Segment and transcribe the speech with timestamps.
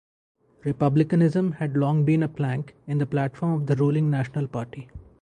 [0.63, 4.89] Republicanism had long been a plank in the platform of the ruling National Party.